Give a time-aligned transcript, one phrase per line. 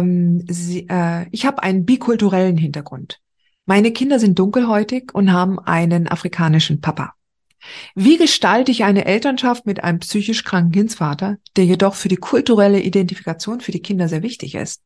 [0.00, 3.20] Ähm, sie, äh, ich habe einen bikulturellen Hintergrund.
[3.66, 7.14] Meine Kinder sind dunkelhäutig und haben einen afrikanischen Papa.
[7.94, 12.80] Wie gestalte ich eine Elternschaft mit einem psychisch kranken Kindsvater, der jedoch für die kulturelle
[12.80, 14.82] Identifikation für die Kinder sehr wichtig ist?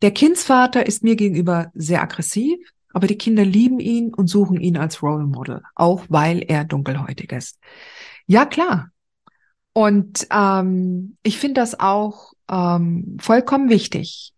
[0.00, 2.58] Der Kindsvater ist mir gegenüber sehr aggressiv,
[2.92, 7.32] aber die Kinder lieben ihn und suchen ihn als Role Model, auch weil er dunkelhäutig
[7.32, 7.58] ist.
[8.26, 8.90] Ja, klar.
[9.72, 14.32] Und ähm, ich finde das auch ähm, vollkommen wichtig.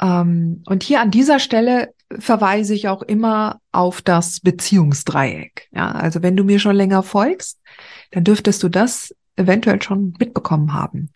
[0.00, 5.68] Ähm, und hier an dieser Stelle verweise ich auch immer auf das Beziehungsdreieck.
[5.72, 7.58] Ja, also wenn du mir schon länger folgst,
[8.12, 11.10] dann dürftest du das eventuell schon mitbekommen haben,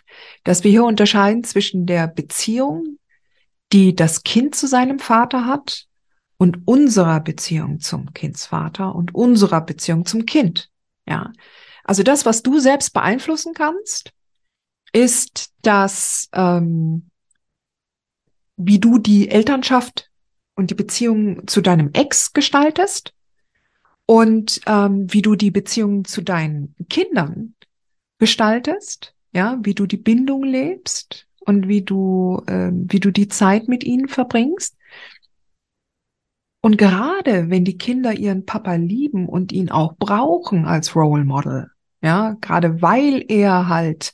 [0.44, 2.98] dass wir hier unterscheiden zwischen der Beziehung,
[3.72, 5.86] die das Kind zu seinem Vater hat,
[6.40, 10.70] und unserer Beziehung zum Kindsvater und unserer Beziehung zum Kind.
[11.06, 11.32] Ja,
[11.84, 14.14] also das, was du selbst beeinflussen kannst,
[14.92, 17.10] ist, dass ähm,
[18.56, 20.10] wie du die Elternschaft
[20.54, 23.14] und die Beziehung zu deinem Ex gestaltest
[24.06, 27.54] und ähm, wie du die Beziehung zu deinen Kindern
[28.18, 33.68] gestaltest, ja, wie du die Bindung lebst und wie du äh, wie du die Zeit
[33.68, 34.76] mit ihnen verbringst.
[36.60, 41.70] Und gerade wenn die Kinder ihren Papa lieben und ihn auch brauchen als Role Model,
[42.02, 44.12] ja, gerade weil er halt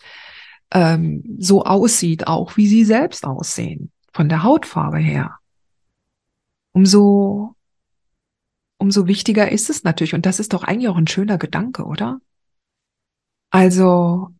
[0.72, 5.38] ähm, so aussieht, auch wie sie selbst aussehen, von der Hautfarbe her,
[6.72, 7.54] umso,
[8.78, 10.15] umso wichtiger ist es natürlich.
[10.15, 12.21] Und das ist doch eigentlich auch ein schöner Gedanke, oder?
[13.50, 14.31] Also,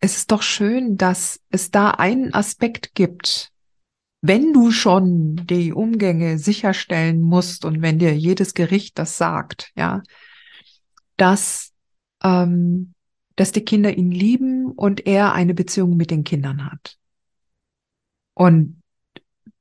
[0.00, 3.52] es ist doch schön, dass es da einen Aspekt gibt,
[4.22, 10.02] wenn du schon die Umgänge sicherstellen musst und wenn dir jedes Gericht das sagt, ja,
[11.16, 11.72] dass
[12.22, 12.94] ähm,
[13.40, 16.98] dass die Kinder ihn lieben und er eine Beziehung mit den Kindern hat.
[18.34, 18.82] Und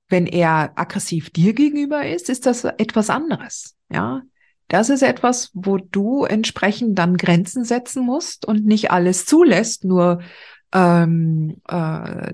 [0.10, 3.78] wenn er aggressiv dir gegenüber ist, ist das etwas anderes.
[3.90, 4.24] Ja,
[4.68, 10.24] das ist etwas, wo du entsprechend dann Grenzen setzen musst und nicht alles zulässt, nur
[10.74, 12.34] ähm, äh,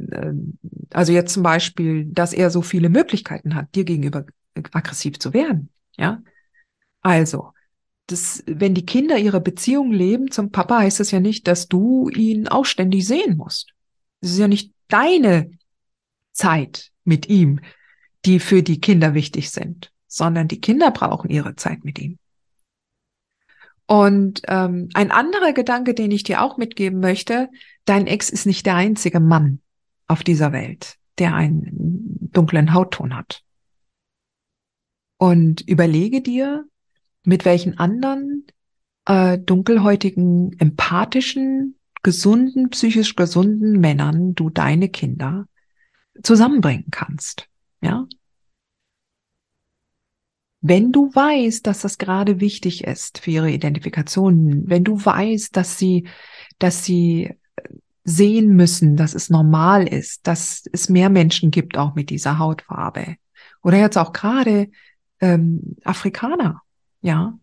[0.93, 4.25] also jetzt zum Beispiel, dass er so viele Möglichkeiten hat, dir gegenüber
[4.71, 5.69] aggressiv zu werden.
[5.95, 6.23] Ja,
[7.01, 7.51] also
[8.07, 12.09] das, wenn die Kinder ihre Beziehung leben zum Papa, heißt das ja nicht, dass du
[12.09, 13.73] ihn auch ständig sehen musst.
[14.21, 15.51] Es ist ja nicht deine
[16.31, 17.59] Zeit mit ihm,
[18.25, 22.17] die für die Kinder wichtig sind, sondern die Kinder brauchen ihre Zeit mit ihm.
[23.87, 27.49] Und ähm, ein anderer Gedanke, den ich dir auch mitgeben möchte,
[27.85, 29.61] dein Ex ist nicht der einzige Mann
[30.07, 31.69] auf dieser Welt, der einen
[32.31, 33.43] dunklen Hautton hat.
[35.17, 36.65] Und überlege dir,
[37.25, 38.45] mit welchen anderen
[39.05, 45.47] äh, dunkelhäutigen, empathischen, gesunden, psychisch gesunden Männern du deine Kinder
[46.21, 47.47] zusammenbringen kannst.
[47.81, 48.07] Ja?
[50.61, 55.77] Wenn du weißt, dass das gerade wichtig ist für ihre Identifikation, wenn du weißt, dass
[55.77, 56.07] sie,
[56.59, 57.33] dass sie
[58.03, 63.17] sehen müssen, dass es normal ist, dass es mehr Menschen gibt, auch mit dieser Hautfarbe.
[63.63, 64.69] Oder jetzt auch gerade
[65.21, 66.61] ähm, Afrikaner,
[67.05, 67.37] ja,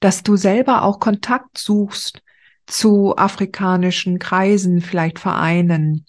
[0.00, 2.22] dass du selber auch Kontakt suchst
[2.66, 6.06] zu afrikanischen Kreisen, vielleicht Vereinen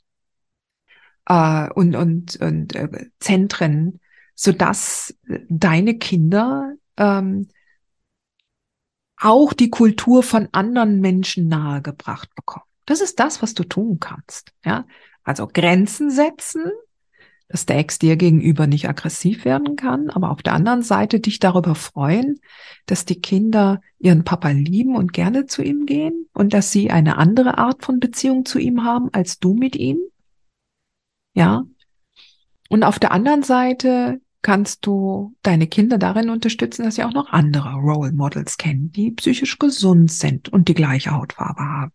[1.26, 4.00] äh, und, und, und äh, Zentren,
[4.34, 5.14] so dass
[5.50, 7.50] deine Kinder ähm,
[9.18, 12.66] auch die Kultur von anderen Menschen nahegebracht bekommen.
[12.86, 14.54] Das ist das, was du tun kannst.
[14.64, 14.86] Ja,
[15.24, 16.72] also Grenzen setzen,
[17.48, 21.40] dass der Ex dir gegenüber nicht aggressiv werden kann, aber auf der anderen Seite dich
[21.40, 22.40] darüber freuen,
[22.86, 27.18] dass die Kinder ihren Papa lieben und gerne zu ihm gehen und dass sie eine
[27.18, 30.00] andere Art von Beziehung zu ihm haben als du mit ihm.
[31.34, 31.66] Ja.
[32.70, 37.32] Und auf der anderen Seite kannst du deine Kinder darin unterstützen, dass sie auch noch
[37.32, 41.92] andere Role Models kennen, die psychisch gesund sind und die gleiche Hautfarbe haben.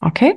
[0.00, 0.36] Okay?